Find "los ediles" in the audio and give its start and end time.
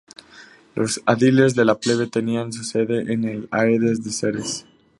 0.73-1.53